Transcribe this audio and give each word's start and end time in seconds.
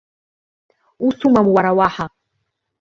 Ус 1.07 1.17
умам 1.27 1.47
уара 1.55 1.71
уаҳа! 1.77 2.05